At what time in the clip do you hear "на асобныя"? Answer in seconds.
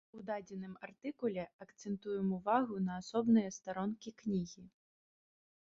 2.87-3.49